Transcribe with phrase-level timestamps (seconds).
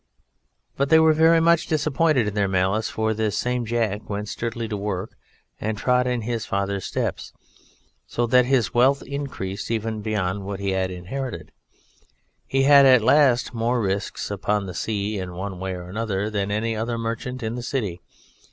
[0.77, 4.67] But they were very much disappointed in their malice, for this same Jack went sturdily
[4.67, 5.11] to work
[5.59, 7.33] and trod in his father's steps,
[8.07, 11.51] so that his wealth increased even beyond what he had inherited, and
[12.47, 16.49] he had at last more risks upon the sea in one way and another than
[16.49, 18.01] any other merchant in the City.